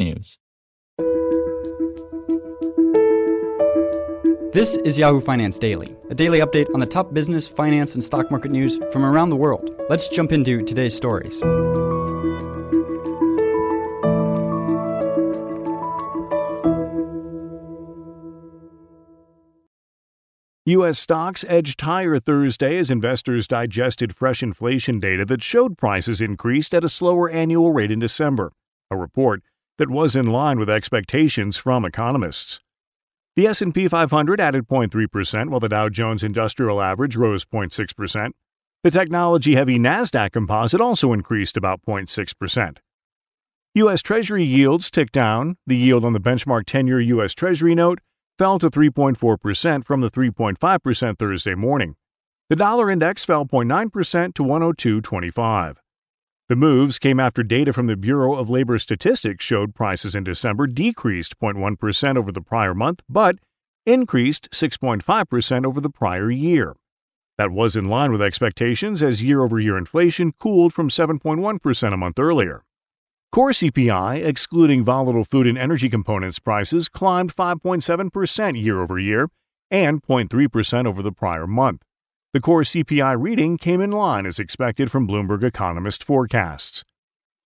[0.00, 0.38] technews.
[4.52, 8.30] This is Yahoo Finance Daily, a daily update on the top business, finance, and stock
[8.30, 9.70] market news from around the world.
[9.88, 11.40] Let's jump into today's stories.
[20.66, 21.00] U.S.
[21.00, 26.84] stocks edged higher Thursday as investors digested fresh inflation data that showed prices increased at
[26.84, 28.52] a slower annual rate in December,
[28.88, 29.42] a report
[29.80, 32.60] that was in line with expectations from economists.
[33.34, 38.32] The S&P 500 added 0.3% while the Dow Jones Industrial Average rose 0.6%.
[38.84, 42.76] The technology-heavy Nasdaq Composite also increased about 0.6%.
[43.76, 44.02] U.S.
[44.02, 45.56] Treasury yields ticked down.
[45.66, 47.34] The yield on the benchmark 10-year U.S.
[47.34, 48.00] Treasury note
[48.38, 51.96] fell to 3.4% from the 3.5% Thursday morning.
[52.50, 55.76] The dollar index fell 0.9% to 102.25.
[56.50, 60.66] The moves came after data from the Bureau of Labor Statistics showed prices in December
[60.66, 63.36] decreased 0.1% over the prior month, but
[63.86, 66.74] increased 6.5% over the prior year.
[67.38, 71.96] That was in line with expectations as year over year inflation cooled from 7.1% a
[71.96, 72.64] month earlier.
[73.30, 79.28] Core CPI, excluding volatile food and energy components prices, climbed 5.7% year over year
[79.70, 81.84] and 0.3% over the prior month.
[82.32, 86.84] The core CPI reading came in line as expected from Bloomberg economist forecasts.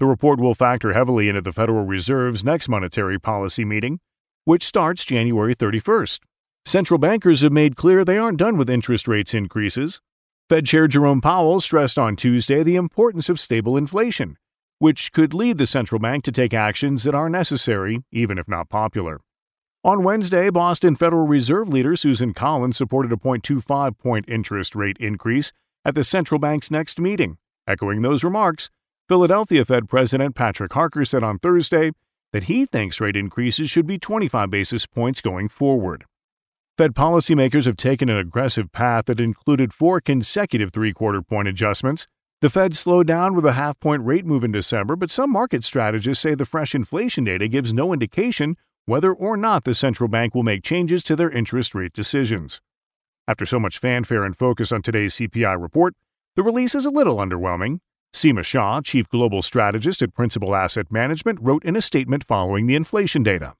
[0.00, 4.00] The report will factor heavily into the Federal Reserve's next monetary policy meeting,
[4.44, 6.20] which starts January 31st.
[6.64, 10.00] Central bankers have made clear they aren't done with interest rates increases.
[10.48, 14.36] Fed Chair Jerome Powell stressed on Tuesday the importance of stable inflation
[14.78, 18.68] which could lead the central bank to take actions that are necessary, even if not
[18.68, 19.20] popular.
[19.84, 25.52] On Wednesday, Boston Federal Reserve leader Susan Collins supported a 0.25 point interest rate increase
[25.84, 27.36] at the central bank's next meeting.
[27.66, 28.70] Echoing those remarks,
[29.10, 31.90] Philadelphia Fed President Patrick Harker said on Thursday
[32.32, 36.06] that he thinks rate increases should be 25 basis points going forward.
[36.78, 42.06] Fed policymakers have taken an aggressive path that included four consecutive three quarter point adjustments
[42.44, 45.64] the Fed slowed down with a half point rate move in December, but some market
[45.64, 48.56] strategists say the fresh inflation data gives no indication
[48.86, 52.60] whether or not the central bank will make changes to their interest rate decisions.
[53.26, 55.94] After so much fanfare and focus on today's CPI report,
[56.36, 57.78] the release is a little underwhelming.
[58.12, 62.74] Seema Shah, chief global strategist at Principal Asset Management, wrote in a statement following the
[62.74, 63.54] inflation data.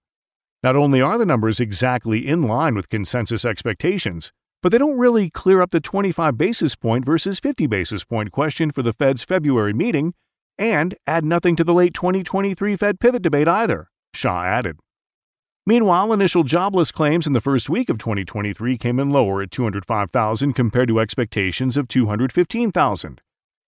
[0.63, 5.31] Not only are the numbers exactly in line with consensus expectations, but they don't really
[5.31, 9.73] clear up the 25 basis point versus 50 basis point question for the Fed's February
[9.73, 10.15] meeting
[10.59, 14.79] and add nothing to the late 2023 Fed pivot debate either, Shah added.
[15.67, 20.53] Meanwhile, initial jobless claims in the first week of 2023 came in lower at 205,000
[20.53, 23.23] compared to expectations of 215,000,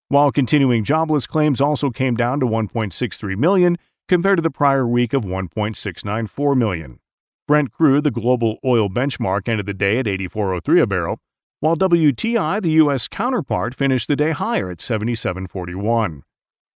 [0.07, 5.11] while continuing jobless claims also came down to 1.63 million compared to the prior week
[5.11, 6.99] of 1.694 million.
[7.47, 11.19] Brent crude, the global oil benchmark, ended the day at 84.03 a barrel,
[11.61, 13.07] while WTI, the U.S.
[13.07, 16.21] counterpart, finished the day higher at 77.41.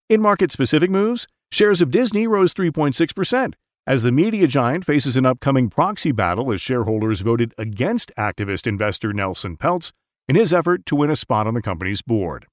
[0.10, 3.54] In market specific moves, shares of Disney rose 3.6%,
[3.92, 9.12] as the media giant faces an upcoming proxy battle as shareholders voted against activist investor
[9.12, 9.92] Nelson Peltz
[10.30, 12.46] in his effort to win a spot on the company's board.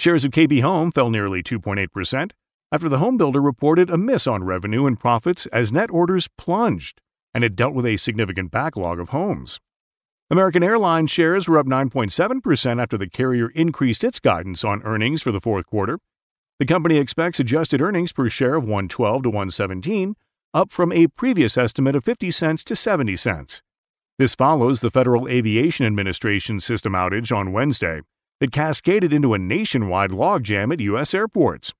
[0.00, 2.32] Shares of KB Home fell nearly 2.8%
[2.72, 7.00] after the home builder reported a miss on revenue and profits as net orders plunged
[7.32, 9.60] and it dealt with a significant backlog of homes.
[10.32, 15.30] American Airlines shares were up 9.7% after the carrier increased its guidance on earnings for
[15.30, 16.00] the fourth quarter.
[16.58, 20.16] The company expects adjusted earnings per share of 112 to 117,
[20.56, 23.62] up from a previous estimate of 50 cents to 70 cents.
[24.18, 28.00] This follows the Federal Aviation Administration system outage on Wednesday
[28.40, 31.12] that cascaded into a nationwide logjam at U.S.
[31.12, 31.74] airports.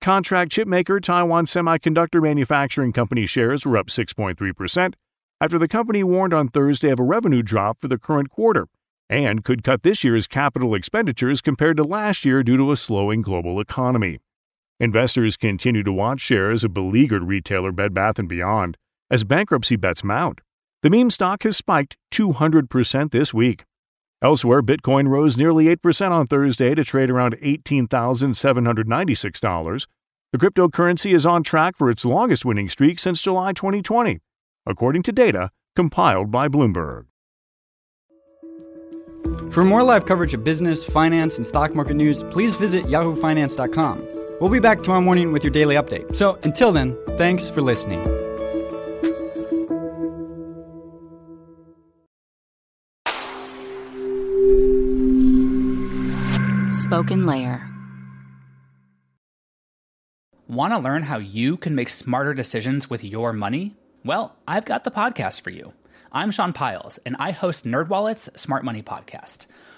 [0.00, 4.94] Contract chipmaker Taiwan Semiconductor Manufacturing Company shares were up 6.3%
[5.40, 8.68] after the company warned on Thursday of a revenue drop for the current quarter
[9.10, 13.20] and could cut this year's capital expenditures compared to last year due to a slowing
[13.20, 14.20] global economy.
[14.78, 18.76] Investors continue to watch shares of beleaguered retailer Bed Bath & Beyond
[19.10, 20.42] as bankruptcy bets mount.
[20.82, 23.64] The meme stock has spiked 200% this week.
[24.20, 29.86] Elsewhere, Bitcoin rose nearly 8% on Thursday to trade around $18,796.
[30.32, 34.18] The cryptocurrency is on track for its longest winning streak since July 2020,
[34.66, 37.06] according to data compiled by Bloomberg.
[39.50, 44.25] For more live coverage of business, finance, and stock market news, please visit yahoofinance.com.
[44.40, 46.14] We'll be back tomorrow morning with your daily update.
[46.14, 48.04] So until then, thanks for listening.
[56.70, 57.66] Spoken Layer.
[60.48, 63.74] Want to learn how you can make smarter decisions with your money?
[64.04, 65.72] Well, I've got the podcast for you.
[66.12, 69.46] I'm Sean Pyles, and I host NerdWallet's Smart Money Podcast.